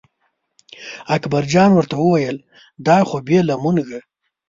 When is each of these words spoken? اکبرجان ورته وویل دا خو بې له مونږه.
اکبرجان 1.15 1.69
ورته 1.73 1.95
وویل 1.97 2.37
دا 2.87 2.97
خو 3.07 3.17
بې 3.27 3.39
له 3.49 3.55
مونږه. 3.63 3.99